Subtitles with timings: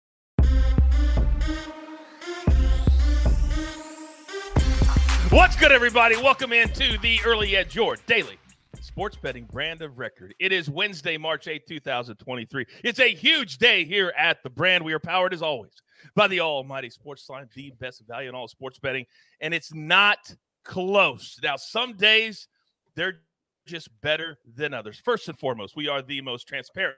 [5.32, 6.18] What's good, everybody?
[6.18, 8.38] Welcome into the Early Edge, your daily
[8.80, 10.36] sports betting brand of record.
[10.40, 12.66] It is Wednesday, March 8, 2023.
[12.84, 14.86] It's a huge day here at the brand.
[14.86, 15.74] We are powered as always
[16.16, 19.08] by the almighty sports line, the best value in all sports betting.
[19.42, 20.31] And it's not
[20.64, 21.40] close.
[21.42, 22.48] Now, some days
[22.96, 23.22] they're
[23.68, 25.00] just better than others.
[25.04, 26.98] First and foremost, we are the most transparent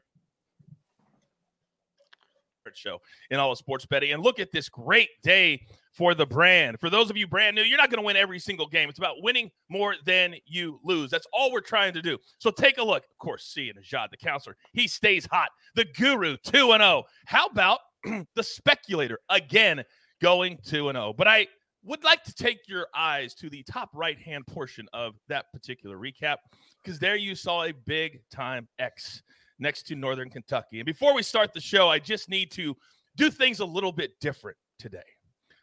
[2.74, 4.12] show in all of sports betting.
[4.12, 5.62] And look at this great day
[5.92, 6.80] for the brand.
[6.80, 8.90] For those of you brand new, you're not going to win every single game.
[8.90, 11.10] It's about winning more than you lose.
[11.10, 12.18] That's all we're trying to do.
[12.38, 13.04] So take a look.
[13.04, 15.50] Of course, Sia Nejad, the counselor, he stays hot.
[15.76, 17.04] The guru, 2 and 0.
[17.26, 17.80] How about
[18.36, 19.84] the speculator again
[20.22, 21.14] going 2 and 0?
[21.18, 21.48] But I
[21.84, 25.98] would like to take your eyes to the top right hand portion of that particular
[25.98, 26.38] recap
[26.84, 29.22] because there you saw a big time X
[29.60, 30.80] next to Northern Kentucky.
[30.80, 32.76] And before we start the show, I just need to
[33.16, 35.00] do things a little bit different today.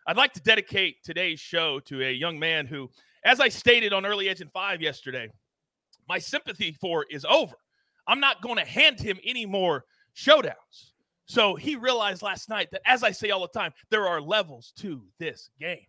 [0.07, 2.91] I'd like to dedicate today's show to a young man who,
[3.25, 5.29] as I stated on Early Edge in 5 yesterday,
[6.09, 7.57] my sympathy for is over.
[8.07, 10.93] I'm not going to hand him any more showdowns.
[11.27, 14.73] So he realized last night that, as I say all the time, there are levels
[14.79, 15.87] to this game.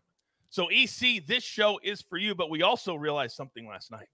[0.57, 4.07] So, EC, this show is for you, but we also realized something last night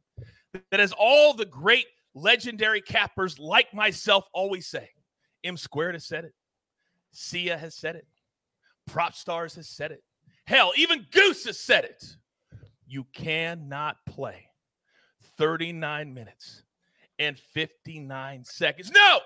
[0.72, 4.90] that as all the great legendary cappers like myself always say,
[5.46, 6.34] M squared has said it,
[7.14, 8.06] Sia has said it,
[8.90, 10.04] Propstarz has said it.
[10.46, 12.04] Hell, even Goose has said it.
[12.86, 14.50] You cannot play
[15.38, 16.64] 39 minutes
[17.20, 18.92] and 59 seconds.
[18.92, 19.20] No,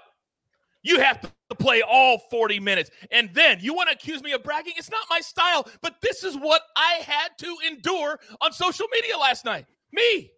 [0.88, 2.90] you have to play all 40 minutes.
[3.12, 4.74] And then you want to accuse me of bragging?
[4.78, 9.18] It's not my style, but this is what I had to endure on social media
[9.18, 9.66] last night.
[9.92, 10.32] Me,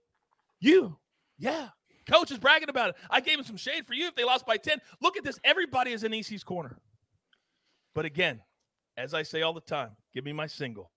[0.59, 0.97] you,
[1.37, 1.69] yeah.
[2.09, 2.95] Coach is bragging about it.
[3.09, 4.79] I gave him some shade for you if they lost by 10.
[5.01, 5.39] Look at this.
[5.43, 6.77] Everybody is in EC's corner.
[7.93, 8.41] But again,
[8.97, 10.91] as I say all the time, give me my single.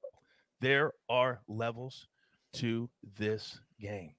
[0.61, 2.09] There are levels
[2.55, 2.89] to
[3.19, 4.15] this game.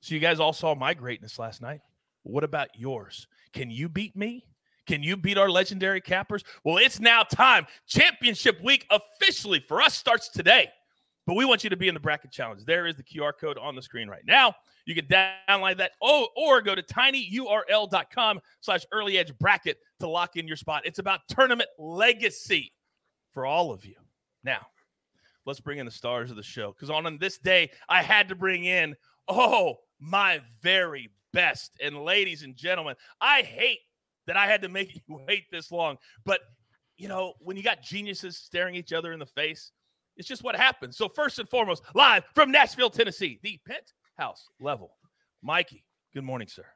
[0.00, 1.80] So you guys all saw my greatness last night.
[2.24, 3.28] What about yours?
[3.52, 4.44] Can you beat me?
[4.86, 6.42] Can you beat our legendary cappers?
[6.64, 7.66] Well, it's now time.
[7.86, 10.68] Championship week officially for us starts today.
[11.26, 12.64] But we want you to be in the bracket challenge.
[12.64, 14.54] There is the QR code on the screen right now.
[14.86, 20.36] You can download that oh, or go to tinyurl.com slash early edge bracket to lock
[20.36, 20.82] in your spot.
[20.84, 22.72] It's about tournament legacy
[23.32, 23.94] for all of you.
[24.42, 24.66] Now,
[25.46, 28.34] let's bring in the stars of the show because on this day, I had to
[28.34, 28.96] bring in,
[29.28, 31.72] oh, my very best.
[31.80, 33.78] And ladies and gentlemen, I hate
[34.26, 35.98] that I had to make you wait this long.
[36.24, 36.40] But,
[36.96, 39.72] you know, when you got geniuses staring each other in the face,
[40.16, 40.96] it's just what happens.
[40.96, 44.92] So, first and foremost, live from Nashville, Tennessee, the penthouse level.
[45.42, 45.84] Mikey,
[46.14, 46.66] good morning, sir.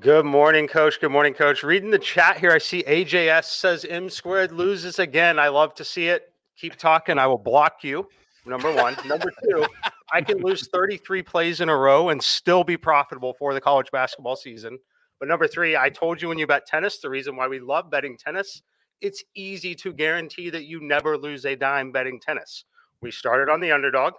[0.00, 1.00] Good morning, coach.
[1.00, 1.62] Good morning, coach.
[1.62, 5.38] Reading the chat here, I see AJS says M squared loses again.
[5.38, 6.30] I love to see it.
[6.58, 7.18] Keep talking.
[7.18, 8.06] I will block you.
[8.44, 8.96] Number one.
[9.06, 9.66] Number two,
[10.12, 13.90] I can lose 33 plays in a row and still be profitable for the college
[13.90, 14.78] basketball season.
[15.18, 17.90] But number three, I told you when you bet tennis, the reason why we love
[17.90, 18.62] betting tennis
[19.00, 22.64] it's easy to guarantee that you never lose a dime betting tennis.
[23.00, 24.14] We started on the underdog,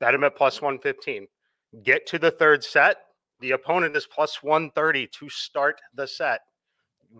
[0.00, 1.26] bet him at plus 115.
[1.82, 2.96] Get to the third set.
[3.40, 6.40] The opponent is plus 130 to start the set.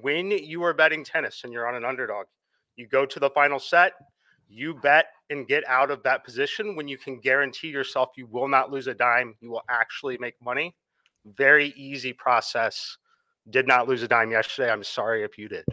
[0.01, 2.27] When you are betting tennis and you're on an underdog,
[2.77, 3.93] you go to the final set,
[4.49, 8.49] you bet and get out of that position when you can guarantee yourself you will
[8.49, 9.35] not lose a dime.
[9.41, 10.75] You will actually make money.
[11.37, 12.97] Very easy process.
[13.51, 14.71] Did not lose a dime yesterday.
[14.71, 15.65] I'm sorry if you did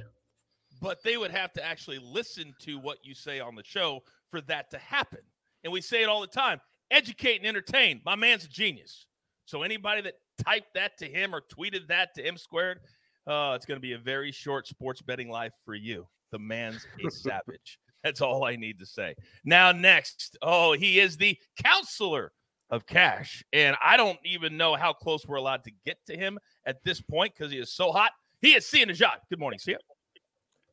[0.81, 4.01] but they would have to actually listen to what you say on the show
[4.31, 5.19] for that to happen.
[5.63, 6.59] And we say it all the time
[6.89, 8.01] educate and entertain.
[8.03, 9.06] My man's a genius.
[9.45, 12.79] So anybody that typed that to him or tweeted that to M squared,
[13.27, 16.07] Oh, it's going to be a very short sports betting life for you.
[16.31, 17.79] The man's a savage.
[18.03, 19.13] That's all I need to say.
[19.45, 22.31] Now, next, oh, he is the counselor
[22.71, 23.44] of cash.
[23.53, 27.01] And I don't even know how close we're allowed to get to him at this
[27.01, 28.11] point because he is so hot.
[28.41, 29.17] He is seeing Sia Nejad.
[29.29, 29.79] Good morning, see Sia.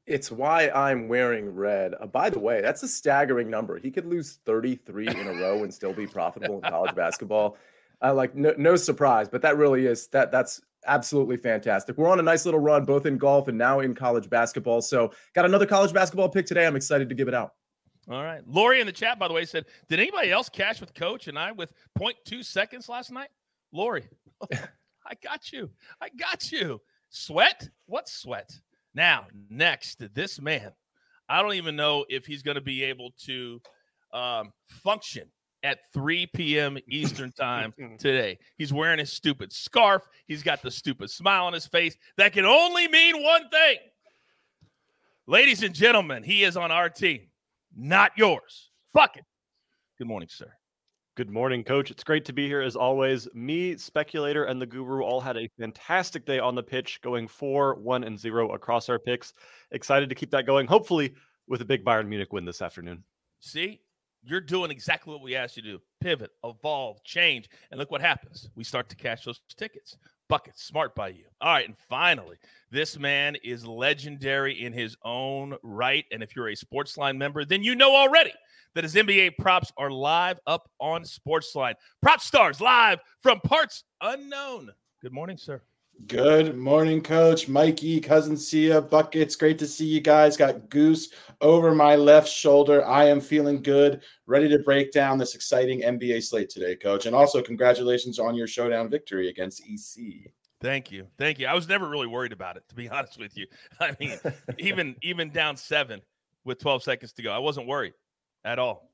[0.06, 1.94] It's why I'm wearing red.
[2.00, 3.78] Uh, by the way, that's a staggering number.
[3.78, 7.58] He could lose 33 in a row and still be profitable in college basketball.
[8.02, 11.98] Uh, like no, no surprise, but that really is that that's absolutely fantastic.
[11.98, 14.80] We're on a nice little run, both in golf and now in college basketball.
[14.80, 16.66] So, got another college basketball pick today.
[16.66, 17.54] I'm excited to give it out.
[18.10, 18.40] All right.
[18.46, 21.38] Lori in the chat, by the way, said, Did anybody else cash with Coach and
[21.38, 23.28] I with 0.2 seconds last night?
[23.72, 24.08] Lori,
[25.08, 25.70] I got you.
[26.00, 26.80] I got you.
[27.10, 27.68] Sweat?
[27.86, 28.50] What sweat?
[28.94, 30.72] Now, next, this man,
[31.28, 33.60] I don't even know if he's going to be able to
[34.12, 35.28] um, function
[35.62, 36.78] at 3 p.m.
[36.88, 38.38] Eastern time today.
[38.56, 40.02] He's wearing his stupid scarf.
[40.26, 41.96] He's got the stupid smile on his face.
[42.16, 43.78] That can only mean one thing.
[45.26, 47.28] Ladies and gentlemen, he is on our team,
[47.76, 48.70] not yours.
[48.94, 49.24] Bucket.
[49.98, 50.50] Good morning, sir.
[51.18, 51.90] Good morning, coach.
[51.90, 53.26] It's great to be here as always.
[53.34, 57.74] Me, speculator, and the guru all had a fantastic day on the pitch, going four,
[57.74, 59.32] one, and zero across our picks.
[59.72, 61.12] Excited to keep that going, hopefully,
[61.48, 63.02] with a big Bayern Munich win this afternoon.
[63.40, 63.80] See,
[64.22, 67.50] you're doing exactly what we asked you to do pivot, evolve, change.
[67.72, 68.48] And look what happens.
[68.54, 69.96] We start to cash those tickets.
[70.28, 71.24] Bucket, smart by you.
[71.40, 71.66] All right.
[71.66, 72.36] And finally,
[72.70, 76.04] this man is legendary in his own right.
[76.12, 78.32] And if you're a Sportsline member, then you know already
[78.74, 81.74] that his NBA props are live up on Sportsline.
[82.04, 84.70] Propstarz live from parts unknown.
[85.00, 85.62] Good morning, sir.
[86.06, 89.34] Good morning, Coach Mikey, cousin Sia, buckets.
[89.34, 90.36] Great to see you guys.
[90.36, 91.10] Got Goose
[91.40, 92.86] over my left shoulder.
[92.86, 97.06] I am feeling good, ready to break down this exciting NBA slate today, Coach.
[97.06, 100.30] And also, congratulations on your showdown victory against EC.
[100.60, 101.46] Thank you, thank you.
[101.48, 103.46] I was never really worried about it, to be honest with you.
[103.80, 104.18] I mean,
[104.58, 106.00] even even down seven
[106.44, 107.94] with 12 seconds to go, I wasn't worried
[108.44, 108.92] at all.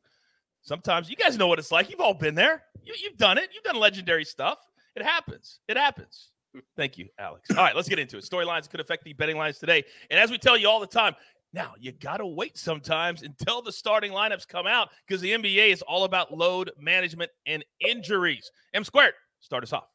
[0.62, 1.90] Sometimes you guys know what it's like.
[1.90, 2.62] You've all been there.
[2.82, 3.50] You, you've done it.
[3.54, 4.58] You've done legendary stuff.
[4.96, 5.60] It happens.
[5.68, 6.30] It happens.
[6.76, 7.50] Thank you, Alex.
[7.50, 8.24] All right, let's get into it.
[8.24, 9.84] Storylines could affect the betting lines today.
[10.10, 11.14] And as we tell you all the time,
[11.52, 15.72] now you got to wait sometimes until the starting lineups come out because the NBA
[15.72, 18.50] is all about load management and injuries.
[18.74, 19.88] M squared, start us off.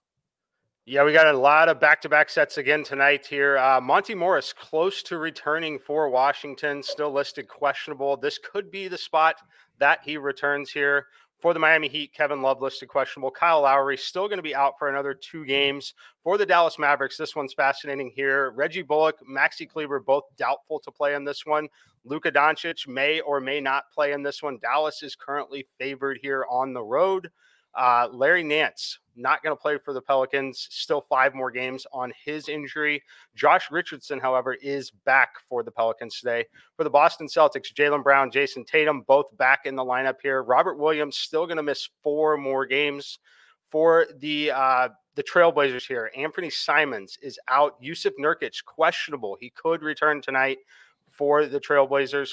[0.85, 3.57] Yeah, we got a lot of back to back sets again tonight here.
[3.59, 8.17] Uh, Monte Morris close to returning for Washington, still listed questionable.
[8.17, 9.35] This could be the spot
[9.77, 11.05] that he returns here.
[11.39, 13.31] For the Miami Heat, Kevin Love listed questionable.
[13.31, 15.93] Kyle Lowry still going to be out for another two games.
[16.21, 18.51] For the Dallas Mavericks, this one's fascinating here.
[18.51, 21.69] Reggie Bullock, Maxi Kleber, both doubtful to play in this one.
[22.03, 24.57] Luka Doncic may or may not play in this one.
[24.61, 27.31] Dallas is currently favored here on the road.
[27.75, 30.67] Uh, Larry Nance not going to play for the Pelicans.
[30.71, 33.03] Still five more games on his injury.
[33.35, 36.45] Josh Richardson, however, is back for the Pelicans today.
[36.77, 40.41] For the Boston Celtics, Jaylen Brown, Jayson Tatum, both back in the lineup here.
[40.43, 43.19] Robert Williams still going to miss four more games.
[43.69, 47.79] For the uh, the Trailblazers here, Anfernee Simons is out.
[47.83, 49.37] Jusuf Nurkic questionable.
[49.39, 50.57] He could return tonight
[51.11, 52.31] for the Trailblazers.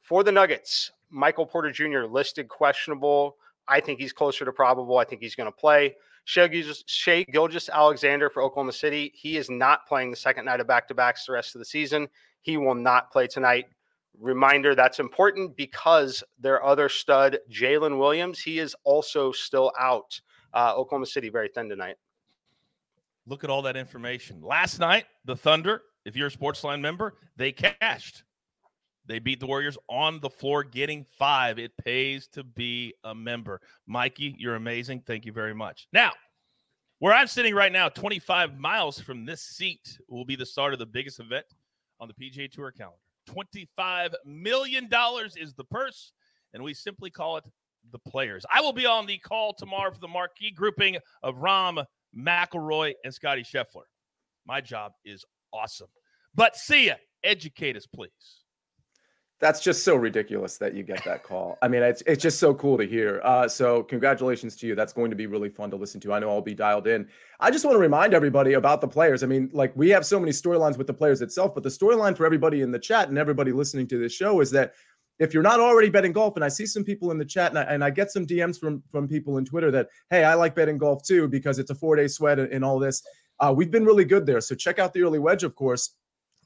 [0.00, 2.04] For the Nuggets, Michael Porter Jr.
[2.04, 3.36] listed questionable.
[3.68, 4.98] I think he's closer to probable.
[4.98, 5.94] I think he's going to play.
[6.24, 9.12] Shai Gilgeous Alexander for Oklahoma City.
[9.14, 11.64] He is not playing the second night of back to backs the rest of the
[11.64, 12.06] season.
[12.42, 13.66] He will not play tonight.
[14.20, 20.20] Reminder that's important because their other stud, Jalen Williams, he is also still out.
[20.52, 21.96] Uh, Oklahoma City very thin tonight.
[23.26, 24.42] Look at all that information.
[24.42, 28.24] Last night, the Thunder, if you're a Sportsline member, they cashed.
[29.08, 31.58] They beat the Warriors on the floor, getting five.
[31.58, 33.62] It pays to be a member.
[33.86, 35.02] Mikey, you're amazing.
[35.06, 35.88] Thank you very much.
[35.94, 36.12] Now,
[36.98, 40.78] where I'm sitting right now, 25 miles from this seat, will be the start of
[40.78, 41.46] the biggest event
[42.00, 42.98] on the PGA Tour calendar.
[43.30, 44.90] $25 million
[45.38, 46.12] is the purse,
[46.52, 47.44] and we simply call it
[47.92, 48.44] the players.
[48.52, 51.82] I will be on the call tomorrow for the marquee grouping of Rahm,
[52.14, 53.86] McIlroy, and Scottie Scheffler.
[54.46, 55.88] My job is awesome.
[56.34, 56.98] But Sia.
[57.24, 58.44] Educate us, please
[59.40, 61.58] that's just so ridiculous that you get that call.
[61.62, 63.20] I mean, it's it's just so cool to hear.
[63.22, 64.74] Uh, so congratulations to you.
[64.74, 66.12] That's going to be really fun to listen to.
[66.12, 67.06] I know I'll be dialed in.
[67.38, 69.22] I just want to remind everybody about the players.
[69.22, 72.16] I mean, like we have so many storylines with the players itself, but the storyline
[72.16, 74.72] for everybody in the chat and everybody listening to this show is that
[75.20, 77.58] if you're not already betting golf, and I see some people in the chat, and
[77.58, 80.56] I, and I get some DMs from from people in Twitter that, hey, I like
[80.56, 83.02] betting golf too because it's a four day sweat and, and all this.
[83.40, 84.40] Uh, we've been really good there.
[84.40, 85.94] So check out the Early Edge, of course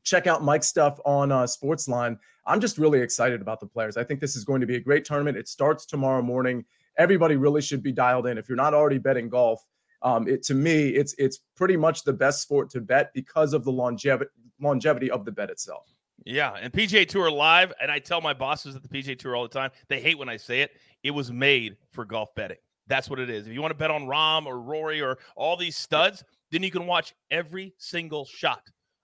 [0.03, 2.19] check out Mike's stuff on uh, Sportsline.
[2.47, 3.97] I'm just really excited about the players.
[3.97, 5.37] I think this is going to be a great tournament.
[5.37, 6.65] It starts tomorrow morning.
[6.99, 8.37] Everybody really should be dialed in.
[8.39, 9.61] If you're not already betting golf,
[10.03, 13.63] Um, it to me, it's it's pretty much the best sport to bet because of
[13.65, 14.31] the longevity
[14.61, 15.87] longevity of the bet itself.
[16.25, 19.45] Yeah, and PGA Tour live, and I tell my bosses at the PGA Tour all
[19.45, 19.71] the time.
[19.89, 20.73] They hate when I say it.
[21.03, 22.59] It was made for golf betting.
[22.89, 23.47] That's what it is.
[23.47, 26.71] If you want to bet on Rahm or Rory or all these studs, then you
[26.71, 28.63] can watch every single shot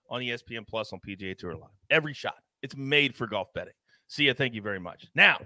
[0.09, 1.69] on ESPN Plus on PGA Tour Live.
[1.89, 2.35] Every shot.
[2.61, 3.73] It's made for golf betting.
[4.07, 4.33] Sia.
[4.33, 5.07] Thank you very much.
[5.15, 5.39] Now,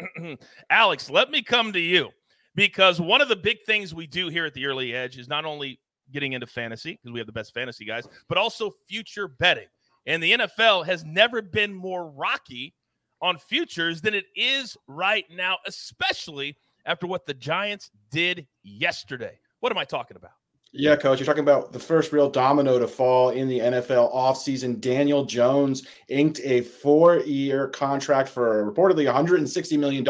[0.70, 2.10] Alex, let me come to you
[2.54, 5.44] because one of the big things we do here at the Early Edge is not
[5.44, 5.80] only
[6.12, 9.68] getting into fantasy because we have the best fantasy guys, but also future betting.
[10.06, 12.74] And the NFL has never been more rocky
[13.22, 16.56] on futures than it is right now, especially
[16.86, 19.38] after what the Giants did yesterday.
[19.60, 20.32] What am I talking about?
[20.72, 24.80] Yeah, coach, you're talking about the first real domino to fall in the NFL offseason.
[24.80, 30.04] Daniel Jones inked a four year contract for reportedly $160 million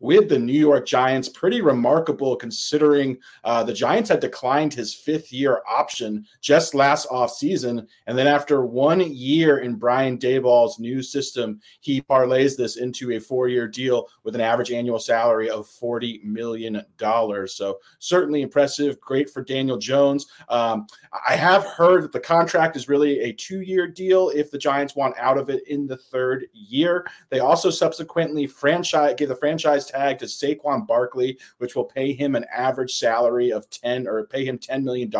[0.00, 1.28] with the New York Giants.
[1.28, 7.86] Pretty remarkable considering uh, the Giants had declined his fifth year option just last offseason.
[8.08, 13.20] And then after one year in Brian Daboll's new system, he parlays this into a
[13.20, 16.82] four year deal with an average annual salary of $40 million.
[17.46, 19.00] So certainly impressive.
[19.00, 19.75] Great for Daniel.
[19.76, 20.26] Daniel Jones.
[20.48, 20.86] Um,
[21.26, 24.96] I have heard that the contract is really a two year deal if the Giants
[24.96, 27.06] want out of it in the third year.
[27.30, 32.34] They also subsequently franchise gave the franchise tag to Saquon Barkley, which will pay him
[32.36, 35.10] an average salary of 10 or pay him $10 million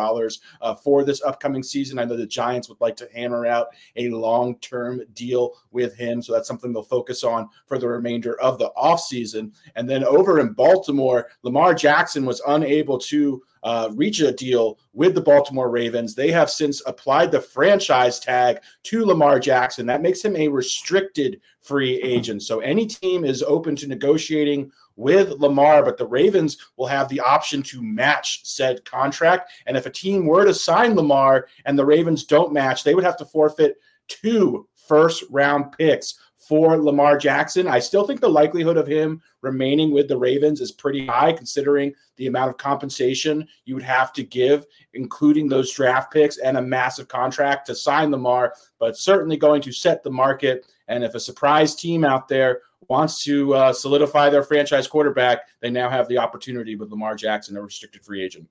[0.61, 1.99] uh, for this upcoming season.
[1.99, 6.21] I know the Giants would like to hammer out a long term deal with him.
[6.21, 9.51] So that's something they'll focus on for the remainder of the offseason.
[9.75, 15.15] And then over in Baltimore, Lamar Jackson was unable to uh, reach a deal with
[15.15, 16.15] the Baltimore Ravens.
[16.15, 19.85] They have since applied the franchise tag to Lamar Jackson.
[19.85, 22.43] That makes him a restricted free agent.
[22.43, 27.19] So any team is open to negotiating with Lamar, but the Ravens will have the
[27.19, 29.51] option to match said contract.
[29.65, 33.03] And if a team were to sign Lamar and the Ravens don't match, they would
[33.03, 37.67] have to forfeit two first round picks for Lamar Jackson.
[37.67, 41.93] I still think the likelihood of him remaining with the Ravens is pretty high, considering
[42.15, 46.61] the amount of compensation you would have to give, including those draft picks and a
[46.61, 50.65] massive contract to sign Lamar, but certainly going to set the market.
[50.87, 55.69] And if a surprise team out there wants to uh, solidify their franchise quarterback, they
[55.69, 58.47] now have the opportunity with Lamar Jackson, a restricted free agent.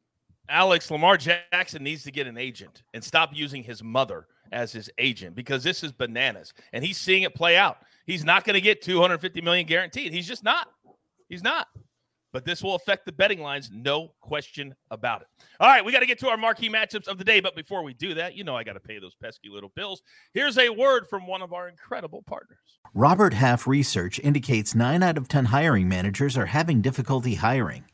[0.51, 4.91] Alex, Lamar Jackson needs to get an agent and stop using his mother as his
[4.99, 7.79] agent because this is bananas and he's seeing it play out.
[8.07, 10.13] He's not going to get 250 million guaranteed.
[10.13, 10.69] He's just not.
[11.29, 11.69] He's not.
[12.33, 15.29] But this will affect the betting lines, no question about it.
[15.59, 17.41] All right, we got to get to our marquee matchups of the day.
[17.41, 20.03] But before we do that, you know I got to pay those pesky little bills.
[20.35, 22.59] Here's a word from one of our incredible partners.
[22.93, 27.85] Robert Half research indicates 9 out of 10 hiring managers are having difficulty hiring.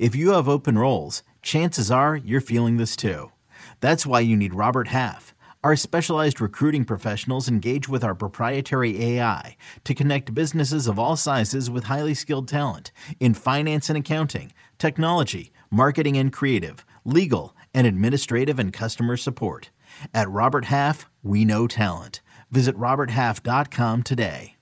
[0.00, 3.30] If you have open roles, chances are you're feeling this too.
[3.78, 5.32] That's why you need Robert Half.
[5.64, 11.70] Our specialized recruiting professionals engage with our proprietary AI to connect businesses of all sizes
[11.70, 12.90] with highly skilled talent
[13.20, 19.70] in finance and accounting, technology, marketing and creative, legal, and administrative and customer support.
[20.12, 22.22] At Robert Half, we know talent.
[22.50, 24.56] Visit RobertHalf.com today.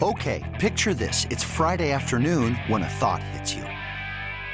[0.00, 1.26] Okay, picture this.
[1.30, 3.64] It's Friday afternoon when a thought hits you.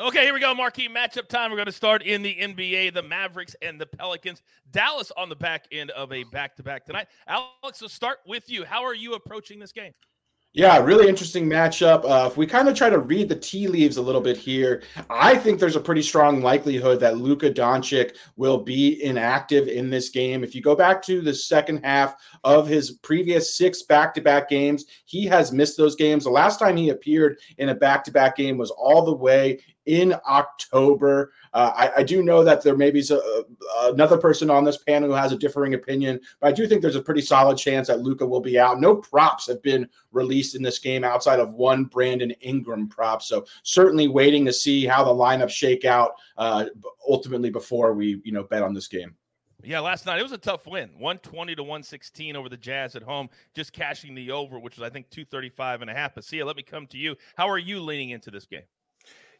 [0.00, 0.54] Okay, here we go.
[0.54, 1.50] Marquee matchup time.
[1.50, 4.42] We're going to start in the NBA, the Mavericks and the Pelicans.
[4.70, 7.08] Dallas on the back end of a back to back tonight.
[7.26, 8.64] Alex, let's start with you.
[8.64, 9.90] How are you approaching this game?
[10.54, 12.04] Yeah, really interesting matchup.
[12.04, 14.82] Uh, if we kind of try to read the tea leaves a little bit here,
[15.10, 20.08] I think there's a pretty strong likelihood that Luka Doncic will be inactive in this
[20.08, 20.42] game.
[20.42, 22.14] If you go back to the second half
[22.44, 26.24] of his previous six back-to-back games, he has missed those games.
[26.24, 31.32] The last time he appeared in a back-to-back game was all the way in October.
[31.54, 33.42] Uh, I, I, do know that there may be a,
[33.90, 36.94] another person on this panel who has a differing opinion, but I do think there's
[36.94, 38.80] a pretty solid chance that Luka will be out.
[38.80, 43.22] No props have been released in this game outside of one Brandon Ingram prop.
[43.22, 46.66] So certainly waiting to see how the lineup shake out uh,
[47.08, 49.16] ultimately before we you know bet on this game.
[49.64, 50.90] Yeah, last night it was a tough win.
[50.98, 54.90] 120 to 116 over the Jazz at home, just cashing the over, which was I
[54.90, 56.14] think 235 and a half.
[56.14, 57.16] But see, let me come to you.
[57.36, 58.62] How are you leaning into this game?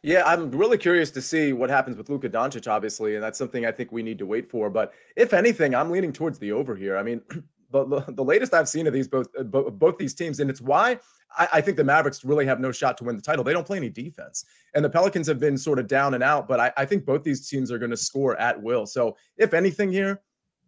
[0.01, 3.65] Yeah, I'm really curious to see what happens with Luka Doncic, obviously, and that's something
[3.65, 4.69] I think we need to wait for.
[4.69, 6.97] But if anything, I'm leaning towards the over here.
[6.97, 7.21] I mean,
[7.71, 10.99] the, the latest I've seen of these both uh, both these teams, and it's why
[11.37, 13.43] I, I, think the Mavericks really have no shot to win the title.
[13.43, 16.47] They don't play any defense, and the Pelicans have been sort of down and out.
[16.47, 18.85] But I, I think both these teams are going to score at will.
[18.85, 20.21] So if anything here,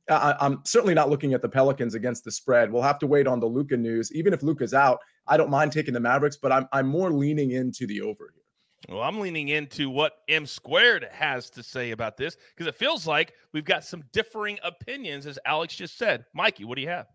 [0.10, 2.70] I, am certainly not looking at the Pelicans against the spread.
[2.70, 4.12] We'll have to wait on the Luka news.
[4.12, 7.52] Even if Luka's out, I don't mind taking the Mavericks, but I'm I'm more leaning
[7.52, 8.41] into the over here.
[8.90, 13.06] Well, I'm leaning into what M squared has to say about this because it feels
[13.06, 16.26] like we've got some differing opinions, as Alex just said.
[16.34, 17.08] Mikey, what do you have?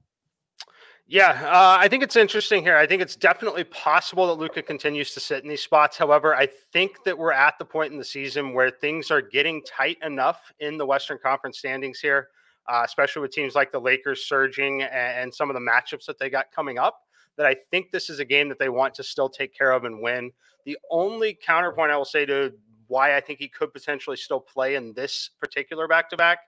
[1.08, 2.76] Yeah, uh, I think it's interesting here.
[2.76, 5.96] I think it's definitely possible that Luka continues to sit in these spots.
[5.96, 9.62] However, I think that we're at the point in the season where things are getting
[9.62, 12.28] tight enough in the Western Conference standings here,
[12.68, 16.18] uh, especially with teams like the Lakers surging and, and some of the matchups that
[16.18, 17.02] they got coming up
[17.36, 19.84] that I think this is a game that they want to still take care of
[19.84, 20.32] and win.
[20.66, 22.52] The only counterpoint I will say to
[22.88, 26.40] why I think he could potentially still play in this particular back to back,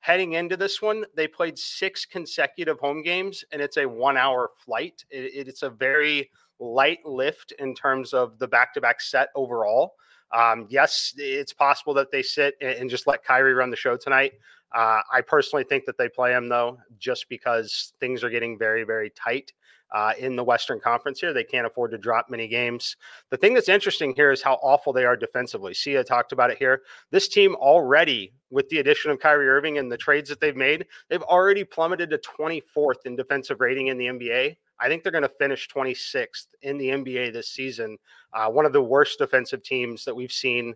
[0.00, 4.50] heading into this one, they played six consecutive home games and it's a one hour
[4.58, 5.04] flight.
[5.10, 9.94] It, it's a very light lift in terms of the back to back set overall.
[10.32, 14.32] Um, yes, it's possible that they sit and just let Kyrie run the show tonight.
[14.74, 18.84] Uh, I personally think that they play him though, just because things are getting very,
[18.84, 19.52] very tight
[19.92, 21.32] uh, in the Western Conference here.
[21.32, 22.96] They can't afford to drop many games.
[23.30, 25.74] The thing that's interesting here is how awful they are defensively.
[25.74, 26.82] Sia talked about it here.
[27.10, 30.86] This team already, with the addition of Kyrie Irving and the trades that they've made,
[31.08, 34.56] they've already plummeted to 24th in defensive rating in the NBA.
[34.80, 37.98] I think they're going to finish 26th in the NBA this season.
[38.32, 40.74] Uh, one of the worst defensive teams that we've seen.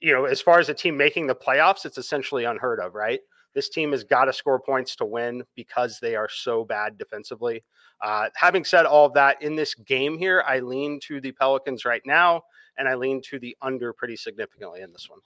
[0.00, 3.20] You know, as far as a team making the playoffs, it's essentially unheard of, right?
[3.54, 7.64] This team has got to score points to win because they are so bad defensively.
[8.02, 11.84] Uh, having said all of that, in this game here, I lean to the Pelicans
[11.84, 12.42] right now,
[12.78, 15.20] and I lean to the under pretty significantly in this one.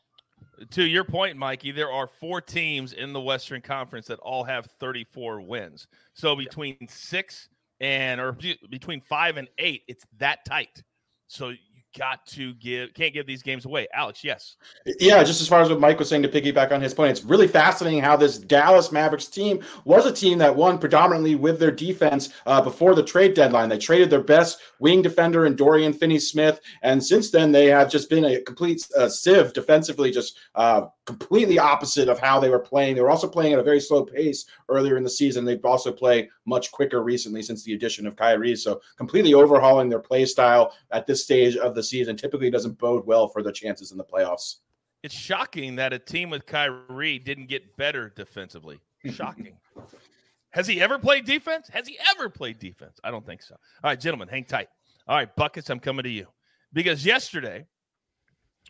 [0.71, 4.67] To your point, Mikey, there are four teams in the Western Conference that all have
[4.79, 5.89] 34 wins.
[6.15, 7.49] So between six
[7.81, 8.37] and or
[8.71, 10.83] between five and eight, it's that tight.
[11.27, 11.53] So
[11.97, 13.87] got to give can't give these games away.
[13.95, 14.57] Alex, yes.
[15.01, 17.25] Yeah, just as far as what Mike was saying to piggyback on his point, it's
[17.25, 21.71] really fascinating how this Dallas Mavericks team was a team that won predominantly with their
[21.71, 23.69] defense uh, before the trade deadline.
[23.69, 28.11] They traded their best wing defender in Dorian Finney-Smith, and since then they have just
[28.11, 32.95] been a complete uh, sieve defensively, just uh, completely opposite of how they were playing.
[32.95, 35.45] They were also playing at a very slow pace earlier in the season.
[35.45, 40.01] They've also played much quicker recently since the addition of Kyrie, so completely overhauling their
[40.01, 43.93] play style at this stage of the season typically doesn't bode well for the chances
[43.93, 44.57] in the playoffs.
[45.03, 48.81] It's shocking that a team with Kyrie didn't get better defensively.
[49.11, 49.57] Shocking.
[50.51, 51.69] Has he ever played defense?
[51.69, 53.01] Has he ever played defense?
[53.03, 53.55] I don't think so.
[53.83, 54.69] All right, gentlemen, hang tight.
[55.09, 56.29] All right, Buckets, I'm coming to you.
[56.73, 57.67] Because yesterday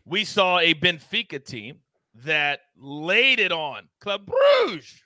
[0.03, 1.77] we saw a Benfica team
[2.23, 5.01] that laid it on Club Bruges.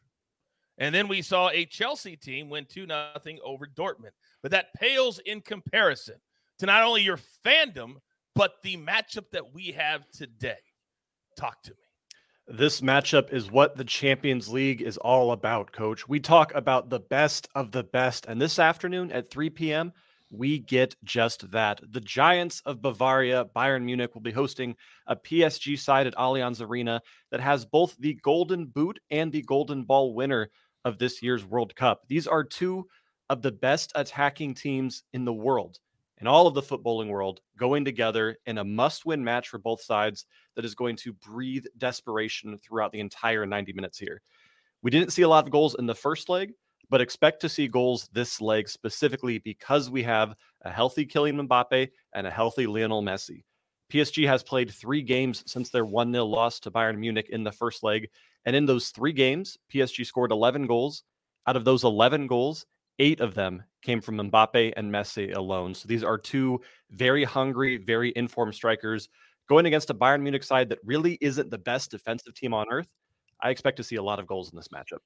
[0.78, 4.12] And then we saw a Chelsea team win 2 nothing over Dortmund.
[4.42, 6.16] But that pales in comparison
[6.60, 7.96] to not only your fandom,
[8.36, 10.60] but the matchup that we have today.
[11.38, 11.78] Talk to me.
[12.48, 16.08] This matchup is what the Champions League is all about, coach.
[16.08, 18.26] We talk about the best of the best.
[18.28, 19.94] And this afternoon at 3 p.m.,
[20.32, 21.82] we get just that.
[21.92, 24.76] The Giants of Bavaria, Bayern Munich, will be hosting
[25.08, 29.84] a PSG side at Allianz Arena that has both the Golden Boot and the Golden
[29.84, 30.50] Ball winner
[30.86, 32.02] of this year's World Cup.
[32.08, 32.88] These are two
[33.30, 35.80] of the best attacking teams in the world
[36.20, 39.82] in all of the footballing world going together in a must win match for both
[39.82, 44.22] sides that is going to breathe desperation throughout the entire 90 minutes here.
[44.82, 46.54] We didn't see a lot of goals in the first leg,
[46.90, 51.90] but expect to see goals this leg specifically because we have a healthy Kylian Mbappe
[52.14, 53.44] and a healthy Lionel Messi.
[53.92, 57.52] PSG has played three games since their 1 0 loss to Bayern Munich in the
[57.52, 58.10] first leg.
[58.46, 61.04] And in those three games, PSG scored 11 goals.
[61.48, 62.66] Out of those 11 goals,
[63.00, 65.74] eight of them came from Mbappe and Messi alone.
[65.74, 66.62] So these are two
[66.92, 69.10] very hungry, very informed strikers
[69.48, 72.94] going against a Bayern Munich side that really isn't the best defensive team on earth.
[73.42, 75.00] I expect to see a lot of goals in this matchup.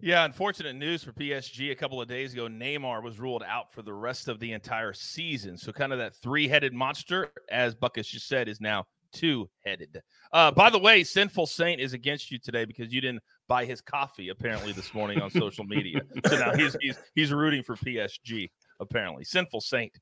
[0.00, 1.70] Yeah, unfortunate news for PSG.
[1.70, 4.94] A couple of days ago, Neymar was ruled out for the rest of the entire
[4.94, 5.58] season.
[5.58, 10.00] So, kind of that three headed monster, as Buckets just said, is now two headed.
[10.32, 13.80] Uh, by the way, Sinful Saint is against you today because you didn't buy his
[13.80, 16.00] coffee apparently this morning on social media.
[16.26, 19.24] So now he's he's he's rooting for PSG apparently.
[19.24, 19.92] Sinful Saint,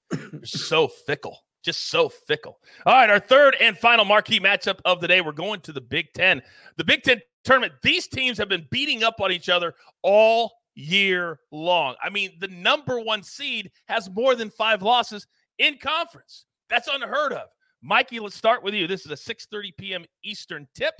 [0.44, 2.58] so fickle, just so fickle.
[2.84, 5.20] All right, our third and final marquee matchup of the day.
[5.20, 6.42] We're going to the Big Ten.
[6.76, 7.74] The Big Ten tournament.
[7.82, 11.94] These teams have been beating up on each other all year long.
[12.02, 15.26] I mean, the number one seed has more than five losses
[15.58, 16.44] in conference.
[16.68, 17.48] That's unheard of.
[17.82, 18.86] Mikey, let's start with you.
[18.86, 20.04] This is a 6:30 p.m.
[20.24, 20.94] Eastern tip.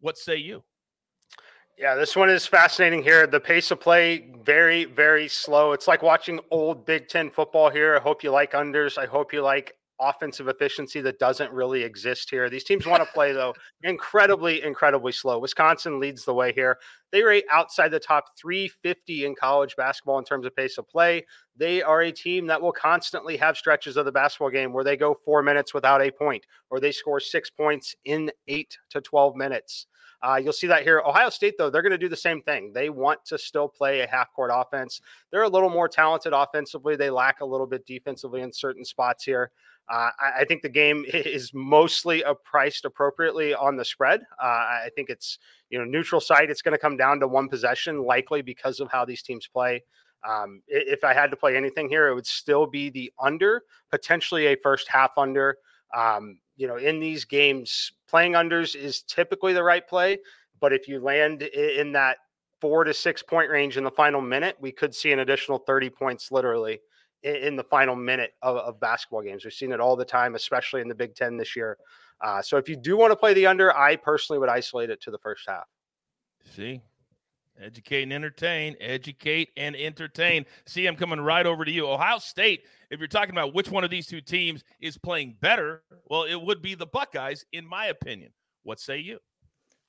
[0.00, 0.62] What say you?
[1.78, 3.26] Yeah, this one is fascinating here.
[3.28, 5.72] The pace of play very, very slow.
[5.72, 7.96] It's like watching old Big Ten football here.
[7.96, 8.98] I hope you like unders.
[8.98, 12.48] I hope you like offensive efficiency that doesn't really exist here.
[12.48, 15.38] These teams want to play though incredibly, incredibly slow.
[15.38, 16.78] Wisconsin leads the way here.
[17.10, 21.24] They rate outside the top 350 in college basketball in terms of pace of play.
[21.56, 24.96] They are a team that will constantly have stretches of the basketball game where they
[24.96, 29.36] go four minutes without a point, or they score six points in eight to 12
[29.36, 29.86] minutes.
[30.20, 31.00] Uh, you'll see that here.
[31.06, 32.72] Ohio State, though, they're going to do the same thing.
[32.72, 35.00] They want to still play a half court offense.
[35.30, 36.96] They're a little more talented offensively.
[36.96, 39.52] They lack a little bit defensively in certain spots here.
[39.90, 44.20] Uh, I, I, think the game is mostly uh, priced appropriately on the spread.
[44.42, 45.38] Uh, I think it's
[45.70, 46.50] you know neutral site.
[46.50, 49.82] It's going to come down to one possession, likely because of how these teams play.
[50.28, 54.46] Um, if I had to play anything here, it would still be the under, potentially
[54.46, 55.56] a first half under.
[55.96, 60.18] Um, you know, in these games, playing unders is typically the right play.
[60.60, 62.16] But if you land in that
[62.60, 65.88] four to six point range in the final minute, we could see an additional 30
[65.90, 66.80] points literally
[67.22, 69.44] in, the final minute of, of, basketball games.
[69.44, 71.76] We've seen it all the time, especially in the Big Ten this year.
[72.20, 75.00] Uh, so if you do want to play the under, I personally would isolate it
[75.02, 75.66] to the first half.
[76.54, 76.80] See,
[77.60, 78.76] Educate and entertain.
[78.80, 80.46] Educate and entertain.
[80.66, 81.88] See, I'm coming right over to you.
[81.88, 85.82] Ohio State, if you're talking about which one of these two teams is playing better,
[86.06, 88.32] well, it would be the Buckeyes, in my opinion.
[88.62, 89.18] What say you?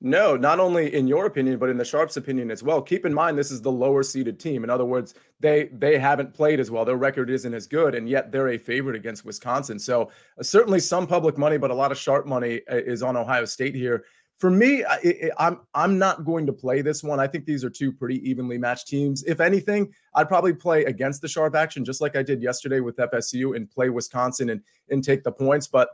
[0.02, 2.82] No, not only in your opinion, but in the Sharps' opinion as well.
[2.82, 4.64] Keep in mind this is the lower seeded team.
[4.64, 6.86] In other words, they they haven't played as well.
[6.86, 9.78] Their record isn't as good, and yet they're a favorite against Wisconsin.
[9.78, 10.04] So
[10.40, 13.44] uh, certainly some public money, but a lot of sharp money uh, is on Ohio
[13.44, 14.06] State here
[14.40, 17.20] for me, I, I'm I'm not going to play this one.
[17.20, 19.22] I think these are two pretty evenly matched teams.
[19.24, 22.96] If anything, I'd probably play against the sharp action, just like I did yesterday with
[22.96, 25.68] FSU, and play Wisconsin and and take the points.
[25.68, 25.90] But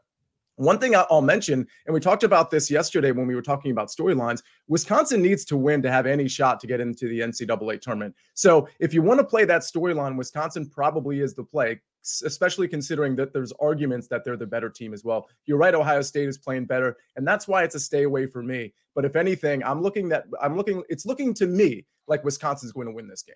[0.56, 3.90] one thing I'll mention, and we talked about this yesterday when we were talking about
[3.90, 8.16] storylines, Wisconsin needs to win to have any shot to get into the NCAA tournament.
[8.34, 11.82] So if you want to play that storyline, Wisconsin probably is the play
[12.24, 15.28] especially considering that there's arguments that they're the better team as well.
[15.46, 18.44] You're right, Ohio State is playing better, and that's why it's a stay away for
[18.44, 18.74] me.
[18.94, 22.88] But if anything, I'm looking that I'm looking, it's looking to me like Wisconsin's going
[22.88, 23.36] to win this game.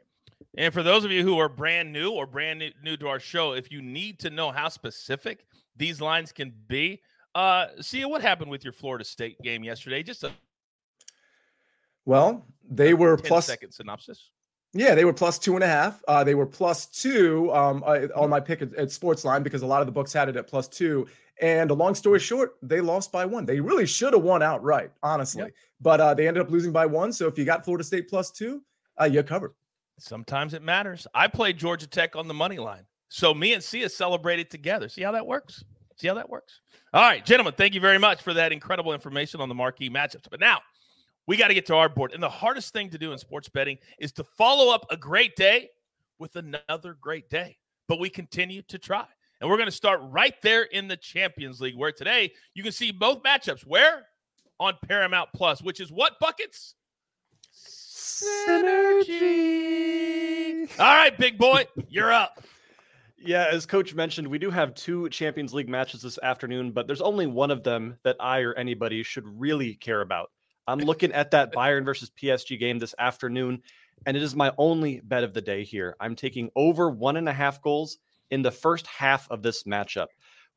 [0.58, 3.54] And for those of you who are brand new or brand new to our show,
[3.54, 7.02] if you need to know how specific these lines can be,
[7.36, 10.04] uh, see what happened with your Florida State game yesterday.
[10.04, 10.32] Just a
[12.06, 14.32] well, they were plus second synopsis.
[14.74, 16.04] Yeah, they were plus two and a half.
[16.08, 19.68] Uh, they were plus two um, uh, on my pick at, at Sportsline because a
[19.68, 21.08] lot of the books had it at plus two.
[21.42, 23.46] And a long story short, they lost by one.
[23.46, 25.44] They really should have won outright, honestly.
[25.44, 25.52] Yep.
[25.82, 27.13] But uh, they ended up losing by one.
[27.13, 28.62] So if you got Florida State plus two,
[29.00, 29.54] uh, you're covered.
[29.98, 31.08] Sometimes it matters.
[31.13, 32.86] I played Georgia Tech on the money line.
[33.10, 34.89] So me and Sia celebrated together.
[34.89, 35.63] See how that works?
[36.00, 36.62] See how that works?
[36.94, 40.28] All right, gentlemen, thank you very much for that incredible information on the marquee matchups.
[40.32, 40.60] But now,
[41.28, 42.14] we got to get to our board.
[42.14, 45.36] And the hardest thing to do in sports betting is to follow up a great
[45.36, 45.70] day
[46.18, 47.58] with another great day.
[47.88, 49.06] But we continue to try.
[49.42, 52.72] And we're going to start right there in the Champions League, where today you can
[52.72, 53.66] see both matchups.
[53.66, 54.06] Where?
[54.60, 56.76] On Paramount Plus, which is what buckets?
[57.54, 59.10] Synergy.
[60.80, 62.44] All right, big boy, you're up.
[63.22, 67.02] Yeah, as coach mentioned, we do have two Champions League matches this afternoon, but there's
[67.02, 70.32] only one of them that I or anybody should really care about.
[70.68, 73.62] I'm looking at that Bayern versus PSG game this afternoon,
[74.06, 75.98] and it is my only bet of the day here.
[76.00, 77.98] I'm taking over one and a half goals
[78.32, 80.08] in the first half of this matchup.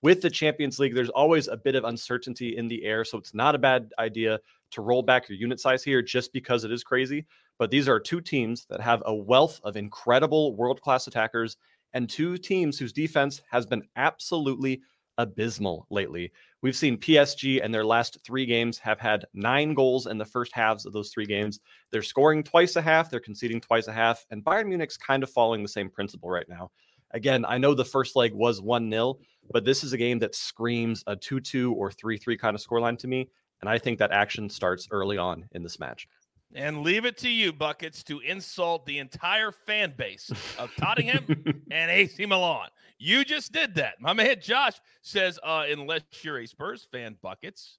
[0.03, 3.35] With the Champions League, there's always a bit of uncertainty in the air, so it's
[3.35, 4.39] not a bad idea
[4.73, 7.27] to roll back your unit size here just because it is crazy.
[7.59, 11.57] But these are two teams that have a wealth of incredible world class attackers
[11.95, 14.83] and two teams whose defense has been absolutely
[15.19, 16.33] abysmal lately.
[16.63, 20.55] We've seen PSG and their last three games have had nine goals in the first
[20.55, 21.61] halves of those three games.
[21.91, 25.31] They're scoring twice a half, they're conceding twice a half, and Bayern Munich's kind of
[25.31, 26.71] following the same principle right now.
[27.13, 29.19] Again, I know the first leg was 1 0,
[29.51, 32.63] but this is a game that screams a 2 2 or 3 3 kind of
[32.63, 33.29] scoreline to me.
[33.61, 36.09] And I think that action starts early on in this match.
[36.55, 41.25] And leave it to you, Buckets, to insult the entire fan base of Tottenham
[41.71, 42.69] and AC Milan.
[42.99, 43.95] You just did that.
[44.01, 47.79] My man Josh says, uh, unless you're a Spurs fan, Buckets.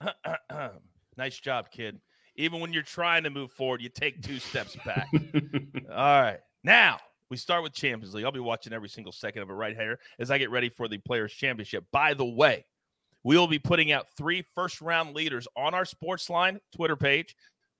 [1.16, 1.98] nice job, kid.
[2.36, 5.08] Even when you're trying to move forward, you take two steps back.
[5.90, 6.40] All right.
[6.62, 6.98] Now,
[7.30, 8.24] we start with Champions League.
[8.24, 10.88] I'll be watching every single second of it right here as I get ready for
[10.88, 11.84] the Players' Championship.
[11.90, 12.64] By the way,
[13.22, 17.34] we will be putting out three first round leaders on our Sportsline Twitter page.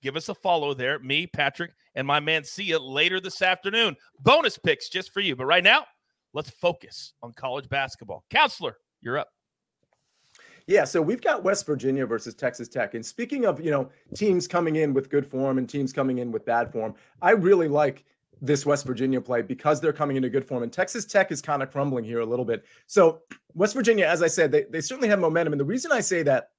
[0.05, 3.97] Give us a follow there, me, Patrick, and my man see you later this afternoon.
[4.21, 5.35] Bonus picks just for you.
[5.35, 5.87] But right now,
[6.35, 8.23] let's focus on college basketball.
[8.29, 9.29] Counselor, you're up.
[10.67, 12.93] Yeah, so we've got West Virginia versus Texas Tech.
[12.93, 16.31] And speaking of, you know, teams coming in with good form and teams coming in
[16.31, 18.05] with bad form, I really like
[18.43, 20.63] this West Virginia play because they're coming into good form.
[20.63, 22.67] And Texas Tech is kind of crumbling here a little bit.
[22.89, 23.23] So
[23.55, 25.55] West Virginia, as I said, they, they certainly have momentum.
[25.55, 26.51] And the reason I say that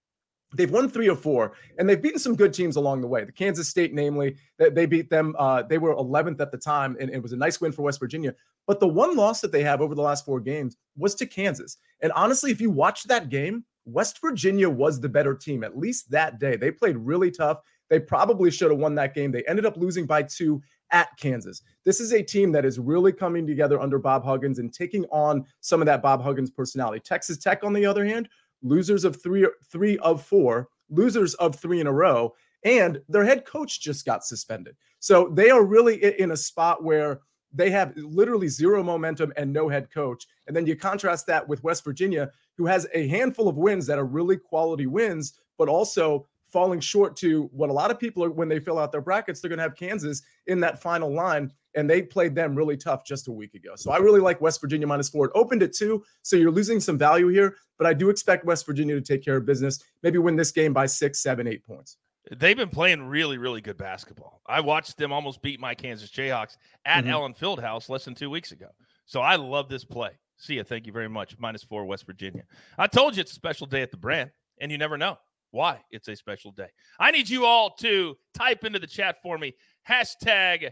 [0.54, 3.24] They've won three or four, and they've beaten some good teams along the way.
[3.24, 5.36] The Kansas State, namely, that they beat them.
[5.38, 8.00] Uh, they were 11th at the time, and it was a nice win for West
[8.00, 8.34] Virginia.
[8.68, 11.78] But the one loss that they have over the last four games was to Kansas.
[12.02, 16.10] And honestly, if you watch that game, West Virginia was the better team, at least
[16.12, 16.56] that day.
[16.56, 17.60] They played really tough.
[17.90, 19.32] They probably should have won that game.
[19.32, 21.62] They ended up losing by two at Kansas.
[21.84, 25.46] This is a team that is really coming together under Bob Huggins and taking on
[25.62, 27.00] some of that Bob Huggins personality.
[27.00, 28.28] Texas Tech, on the other hand,
[28.66, 33.46] losers of three, three of four, losers of three in a row, and their head
[33.46, 34.76] coach just got suspended.
[35.00, 37.22] So they are really in a spot where
[37.54, 40.28] they have literally zero momentum and no head coach.
[40.48, 44.00] And then you contrast that with West Virginia, who has a handful of wins that
[44.00, 48.32] are really quality wins, but also falling short to what a lot of people are
[48.32, 49.42] when they fill out their brackets.
[49.42, 53.04] They're going to have Kansas in that final line, and they played them really tough
[53.06, 53.74] just a week ago.
[53.76, 55.26] So I really like West Virginia minus four.
[55.26, 58.66] It opened at two, so you're losing some value here, but I do expect West
[58.66, 61.98] Virginia to take care of business, maybe win this game by six, seven, eight points.
[62.32, 64.40] They've been playing really, really good basketball.
[64.48, 67.12] I watched them almost beat my Kansas Jayhawks at mm-hmm.
[67.12, 68.70] Allen Fieldhouse less than two weeks ago.
[69.06, 70.12] So I love this play.
[70.38, 70.64] See you.
[70.64, 71.36] Thank you very much.
[71.38, 72.44] Minus four, West Virginia.
[72.78, 75.18] I told you it's a special day at the brand, and you never know
[75.56, 76.70] why it's a special day.
[77.00, 79.54] I need you all to type into the chat for me
[79.90, 80.70] hashtag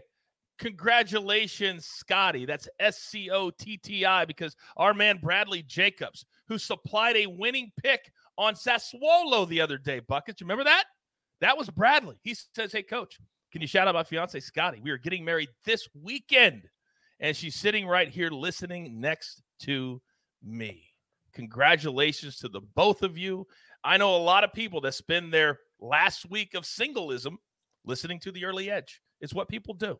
[0.58, 2.46] congratulations, Scotty.
[2.46, 7.26] That's S C O T T I because our man Bradley Jacobs, who supplied a
[7.26, 10.42] winning pick on Sassuolo the other day, Buckets.
[10.42, 10.84] Remember that?
[11.40, 12.16] That was Bradley.
[12.22, 13.18] He says, Hey, coach,
[13.52, 14.80] can you shout out my fiance, Scotty?
[14.82, 16.68] We are getting married this weekend.
[17.20, 20.00] And she's sitting right here listening next to
[20.42, 20.84] me.
[21.32, 23.46] Congratulations to the both of you.
[23.84, 27.36] I know a lot of people that spend their last week of singleism
[27.84, 29.02] listening to the early edge.
[29.20, 29.98] It's what people do.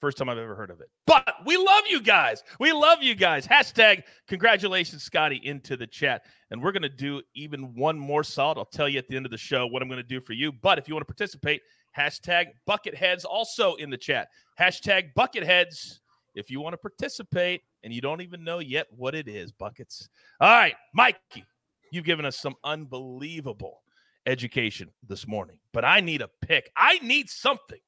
[0.00, 0.88] First time I've ever heard of it.
[1.06, 2.42] But we love you guys.
[2.58, 3.46] We love you guys.
[3.46, 6.22] Hashtag congratulations, Scotty, into the chat.
[6.50, 8.56] And we're going to do even one more solid.
[8.56, 10.32] I'll tell you at the end of the show what I'm going to do for
[10.32, 10.52] you.
[10.52, 11.60] But if you want to participate,
[11.96, 14.28] hashtag bucketheads also in the chat.
[14.58, 15.98] Hashtag bucketheads
[16.34, 20.08] if you want to participate and you don't even know yet what it is, buckets.
[20.40, 21.44] All right, Mikey,
[21.90, 23.82] You've given us some unbelievable
[24.26, 26.70] education this morning, but I need a pick.
[26.76, 27.80] I need something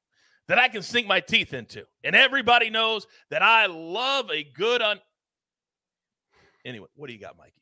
[0.49, 1.85] that I can sink my teeth into.
[2.05, 4.99] And everybody knows that I love a good un.
[6.65, 7.62] Anyway, what do you got, Mikey?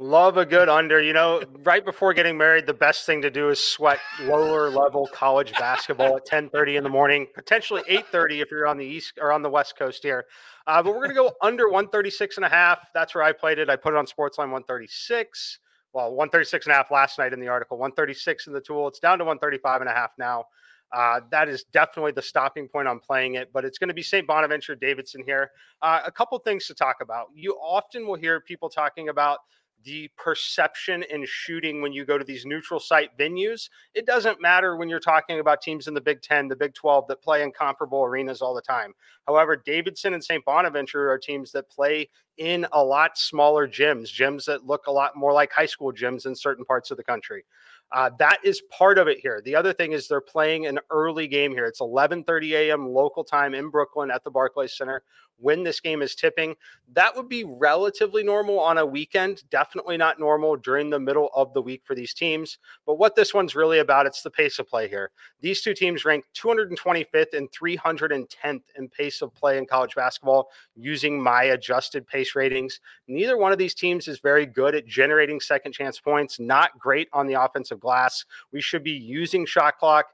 [0.00, 1.02] Love a good under.
[1.02, 5.08] You know, right before getting married, the best thing to do is sweat lower level
[5.12, 9.32] college basketball at 10:30 in the morning, potentially 8:30 if you're on the east or
[9.32, 10.26] on the west coast here.
[10.68, 12.78] Uh, but we're going to go under 136 and a half.
[12.94, 13.68] That's where I played it.
[13.68, 15.58] I put it on Sportsline 136.
[15.92, 18.86] Well, 136 and a half last night in the article, 136 in the tool.
[18.86, 20.44] It's down to 135 and a half now.
[20.92, 24.02] Uh, that is definitely the stopping point on playing it, but it's going to be
[24.02, 24.26] St.
[24.26, 25.50] Bonaventure Davidson here.
[25.82, 27.26] Uh, a couple things to talk about.
[27.34, 29.40] You often will hear people talking about
[29.84, 33.68] the perception in shooting when you go to these neutral site venues.
[33.94, 37.06] It doesn't matter when you're talking about teams in the Big 10, the Big 12
[37.08, 38.92] that play in comparable arenas all the time.
[39.26, 40.44] However, Davidson and St.
[40.44, 45.16] Bonaventure are teams that play in a lot smaller gyms, gyms that look a lot
[45.16, 47.44] more like high school gyms in certain parts of the country.
[47.90, 49.40] Uh, that is part of it here.
[49.44, 51.64] The other thing is they're playing an early game here.
[51.64, 52.86] It's 11:30 a.m.
[52.86, 55.02] local time in Brooklyn at the Barclays Center
[55.38, 56.54] when this game is tipping.
[56.92, 61.52] That would be relatively normal on a weekend, definitely not normal during the middle of
[61.54, 62.58] the week for these teams.
[62.86, 65.10] But what this one's really about, it's the pace of play here.
[65.40, 71.22] These two teams rank 225th and 310th in pace of play in college basketball using
[71.22, 72.80] my adjusted pace ratings.
[73.06, 77.08] Neither one of these teams is very good at generating second chance points, not great
[77.12, 78.24] on the offensive glass.
[78.52, 80.06] We should be using shot clock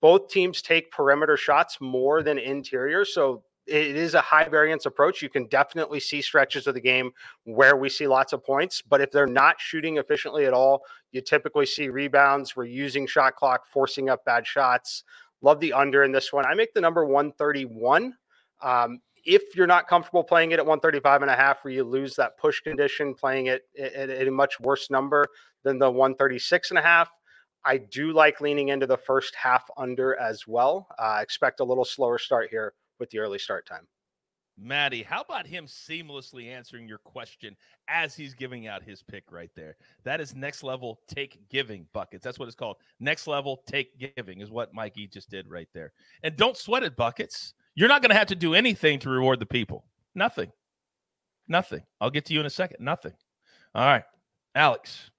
[0.00, 3.04] both teams take perimeter shots more than interior.
[3.04, 5.22] So it is a high variance approach.
[5.22, 7.10] You can definitely see stretches of the game
[7.44, 11.20] where we see lots of points, but if they're not shooting efficiently at all, you
[11.20, 12.56] typically see rebounds.
[12.56, 15.04] We're using shot clock, forcing up bad shots.
[15.42, 16.46] Love the under in this one.
[16.46, 18.14] I make the number 131.
[18.62, 22.16] Um, if you're not comfortable playing it at 135 and a half, where you lose
[22.16, 25.26] that push condition, playing it at, at a much worse number
[25.64, 27.10] than the 136 and a half,
[27.64, 30.86] I do like leaning into the first half under as well.
[30.98, 33.86] Uh, expect a little slower start here with the early start time.
[34.60, 37.56] Maddie, how about him seamlessly answering your question
[37.86, 39.76] as he's giving out his pick right there?
[40.04, 42.24] That is next level take giving buckets.
[42.24, 42.76] That's what it's called.
[42.98, 45.92] Next level take giving is what Mikey just did right there.
[46.24, 47.54] And don't sweat it, buckets.
[47.76, 49.84] You're not going to have to do anything to reward the people.
[50.16, 50.50] Nothing.
[51.46, 51.82] Nothing.
[52.00, 52.78] I'll get to you in a second.
[52.80, 53.12] Nothing.
[53.76, 54.04] All right.
[54.56, 55.10] Alex,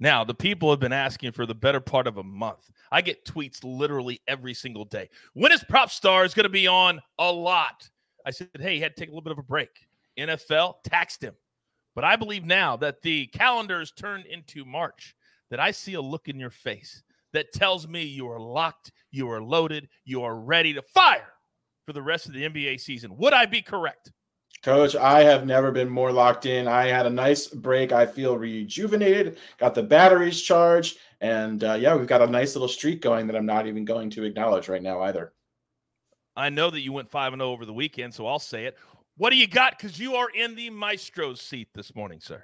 [0.00, 2.70] now the people have been asking for the better part of a month.
[2.90, 5.08] I get tweets literally every single day.
[5.34, 7.88] When is Propstarz going to be on a lot?
[8.26, 9.86] I said, hey, he had to take a little bit of a break.
[10.18, 11.34] NFL taxed him.
[11.94, 15.14] But I believe now that the calendars turned into March,
[15.50, 17.02] that I see a look in your face
[17.32, 21.32] that tells me you are locked, you are loaded, you are ready to fire
[21.86, 23.16] for the rest of the NBA season.
[23.18, 24.12] Would I be correct?
[24.64, 26.66] Coach, I have never been more locked in.
[26.66, 27.92] I had a nice break.
[27.92, 32.66] I feel rejuvenated, got the batteries charged, and uh, yeah, we've got a nice little
[32.66, 35.34] streak going that I'm not even going to acknowledge right now either.
[36.34, 38.78] I know that you went 5 and 0 over the weekend, so I'll say it.
[39.18, 39.76] What do you got?
[39.76, 42.42] Because you are in the maestro's seat this morning, sir.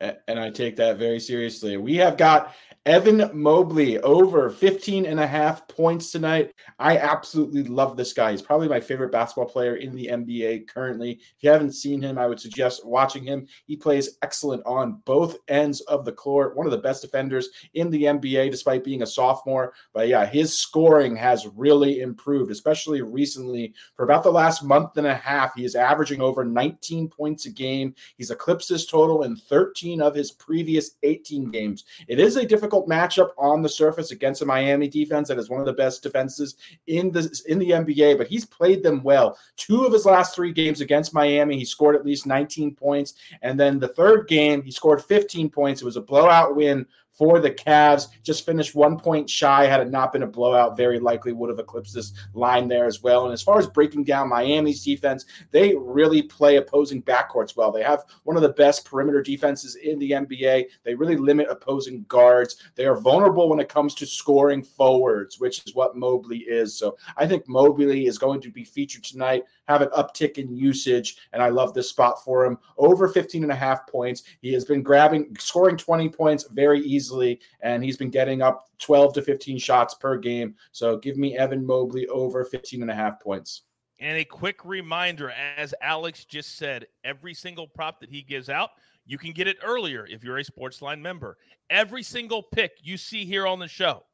[0.00, 1.78] And I take that very seriously.
[1.78, 2.54] We have got
[2.84, 6.52] Evan Mobley over 15 and a half points tonight.
[6.78, 8.30] I absolutely love this guy.
[8.30, 11.12] He's probably my favorite basketball player in the NBA currently.
[11.12, 13.48] If you haven't seen him, I would suggest watching him.
[13.66, 16.56] He plays excellent on both ends of the court.
[16.56, 19.72] One of the best defenders in the NBA, despite being a sophomore.
[19.94, 23.74] But yeah, his scoring has really improved, especially recently.
[23.96, 27.50] For about the last month and a half, he is averaging over 19 points a
[27.50, 27.94] game.
[28.16, 31.84] He's eclipsed his total in 13 of his previous 18 games.
[32.08, 35.60] It is a difficult matchup on the surface against a Miami defense that is one
[35.60, 39.38] of the best defenses in the in the NBA, but he's played them well.
[39.56, 43.58] Two of his last three games against Miami, he scored at least 19 points, and
[43.58, 45.82] then the third game he scored 15 points.
[45.82, 48.08] It was a blowout win for the Cavs.
[48.22, 49.66] Just finished one point shy.
[49.66, 53.02] Had it not been a blowout, very likely would have eclipsed this line there as
[53.02, 53.24] well.
[53.24, 57.72] And as far as breaking down Miami's defense, they really play opposing backcourts well.
[57.72, 60.66] They have one of the best perimeter defenses in the NBA.
[60.84, 62.56] They really limit opposing guards.
[62.74, 66.78] They are vulnerable when it comes to scoring forwards, which is what Mobley is.
[66.78, 71.16] So I think Mobley is going to be featured tonight, have an uptick in usage,
[71.32, 72.58] and I love this spot for him.
[72.78, 74.22] Over 15 and a half points.
[74.40, 79.14] He has been grabbing, scoring 20 points very easily and he's been getting up 12
[79.14, 80.54] to 15 shots per game.
[80.72, 83.62] So give me Evan Mobley over 15 and a half points.
[83.98, 88.70] And a quick reminder, as Alex just said, every single prop that he gives out,
[89.06, 91.38] you can get it earlier if you're a Sportsline member.
[91.70, 94.04] Every single pick you see here on the show,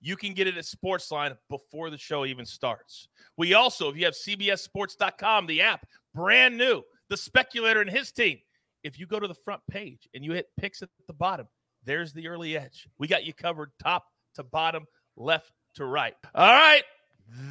[0.00, 3.08] you can get it at Sportsline before the show even starts.
[3.36, 8.38] We also, if you have CBSSports.com, the app, brand new, the speculator and his team,
[8.84, 11.48] if you go to the front page and you hit picks at the bottom,
[11.84, 12.86] there's the early edge.
[12.98, 16.14] We got you covered top to bottom, left to right.
[16.34, 16.82] All right.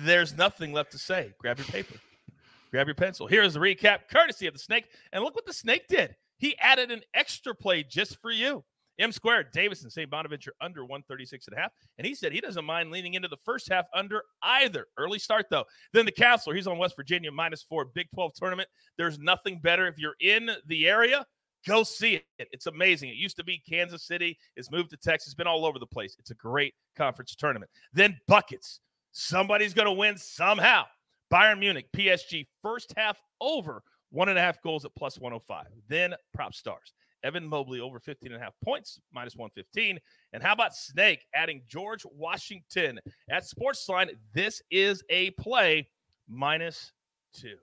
[0.04, 1.34] There's nothing left to say.
[1.38, 1.96] Grab your paper,
[2.72, 3.28] grab your pencil.
[3.28, 4.86] Here's the recap, courtesy of the snake.
[5.12, 6.16] And look what the snake did.
[6.38, 8.64] He added an extra play just for you.
[9.00, 10.10] M squared, Davidson, St.
[10.10, 11.72] Bonaventure under 136 and a half.
[11.98, 14.88] And he said he doesn't mind leaning into the first half under either.
[14.98, 15.66] Early start, though.
[15.94, 18.70] Then the Counselor, he's on West Virginia minus four, Big 12 tournament.
[18.98, 21.26] There's nothing better if you're in the area
[21.68, 22.48] Go see it.
[22.52, 23.10] It's amazing.
[23.10, 24.38] It used to be Kansas City.
[24.56, 25.34] It's moved to Texas.
[25.34, 26.16] Been all over the place.
[26.18, 27.70] It's a great conference tournament.
[27.94, 28.80] Then buckets.
[29.12, 30.84] Somebody's going to win somehow.
[31.32, 35.66] Bayern Munich, PSG, first half over one and a half goals at plus 105.
[35.90, 36.94] Then Propstarz.
[37.28, 40.00] Evan Mobley over 15 and a half points, minus 115.
[40.32, 44.12] And how about Snake adding George Washington at Sportsline?
[44.34, 45.90] This is a play
[46.30, 46.94] minus
[47.34, 47.58] two.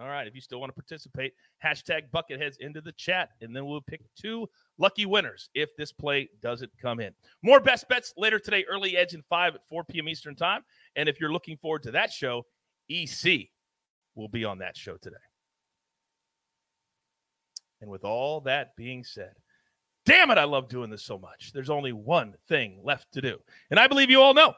[0.00, 0.26] All right.
[0.26, 4.00] If you still want to participate, hashtag bucketheads into the chat, and then we'll pick
[4.18, 7.12] two lucky winners if this play doesn't come in.
[7.42, 10.08] More best bets later today, early edge in five at 4 p.m.
[10.08, 10.62] Eastern time.
[10.96, 12.46] And if you're looking forward to that show,
[12.88, 13.48] EC
[14.14, 15.16] will be on that show today.
[17.80, 19.32] And with all that being said,
[20.04, 21.52] damn it, I love doing this so much.
[21.52, 23.38] There's only one thing left to do.
[23.70, 24.54] And I believe you all know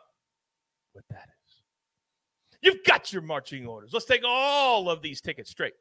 [0.92, 1.62] what that is.
[2.60, 3.90] You've got your marching orders.
[3.92, 5.74] Let's take all of these tickets straight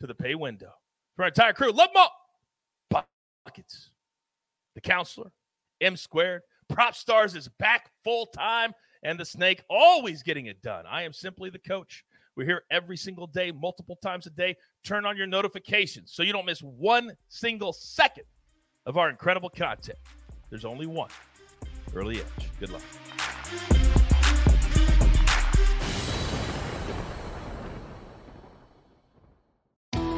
[0.00, 0.72] to the pay window.
[1.16, 3.04] For our entire crew, love them all.
[3.44, 3.90] Buckets.
[4.74, 5.32] The counselor,
[5.80, 6.42] M squared.
[6.72, 8.72] Propstarz is back full time,
[9.02, 10.84] and the snake always getting it done.
[10.86, 12.04] I am simply the coach.
[12.40, 14.56] We're here every single day, multiple times a day.
[14.82, 18.24] Turn on your notifications so you don't miss one single second
[18.86, 19.98] of our incredible content.
[20.48, 21.10] There's only one
[21.94, 22.50] early edge.
[22.58, 22.80] Good luck.